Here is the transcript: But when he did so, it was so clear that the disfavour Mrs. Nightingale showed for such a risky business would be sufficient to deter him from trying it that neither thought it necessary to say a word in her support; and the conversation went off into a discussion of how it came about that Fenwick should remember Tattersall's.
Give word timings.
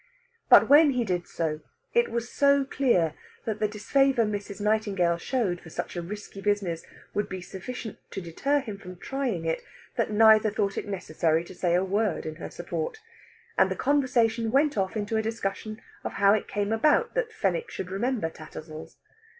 But 0.49 0.67
when 0.67 0.93
he 0.93 1.03
did 1.03 1.27
so, 1.27 1.59
it 1.93 2.09
was 2.09 2.33
so 2.33 2.65
clear 2.65 3.13
that 3.45 3.59
the 3.59 3.67
disfavour 3.67 4.25
Mrs. 4.25 4.59
Nightingale 4.59 5.19
showed 5.19 5.61
for 5.61 5.69
such 5.69 5.95
a 5.95 6.01
risky 6.01 6.41
business 6.41 6.81
would 7.13 7.29
be 7.29 7.39
sufficient 7.39 7.99
to 8.09 8.19
deter 8.19 8.61
him 8.61 8.79
from 8.79 8.95
trying 8.97 9.45
it 9.45 9.61
that 9.97 10.09
neither 10.09 10.49
thought 10.49 10.75
it 10.75 10.87
necessary 10.87 11.43
to 11.43 11.53
say 11.53 11.75
a 11.75 11.83
word 11.85 12.25
in 12.25 12.37
her 12.37 12.49
support; 12.49 12.97
and 13.59 13.69
the 13.69 13.75
conversation 13.75 14.49
went 14.49 14.75
off 14.75 14.97
into 14.97 15.17
a 15.17 15.21
discussion 15.21 15.79
of 16.03 16.13
how 16.13 16.33
it 16.33 16.47
came 16.47 16.71
about 16.73 17.13
that 17.13 17.31
Fenwick 17.31 17.69
should 17.69 17.91
remember 17.91 18.27
Tattersall's. 18.31 18.97